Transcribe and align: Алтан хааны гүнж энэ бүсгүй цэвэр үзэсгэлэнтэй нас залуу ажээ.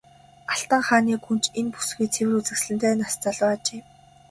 Алтан 0.53 0.81
хааны 0.87 1.15
гүнж 1.25 1.45
энэ 1.59 1.71
бүсгүй 1.73 2.07
цэвэр 2.13 2.37
үзэсгэлэнтэй 2.39 2.93
нас 3.01 3.13
залуу 3.23 3.49
ажээ. 3.53 3.81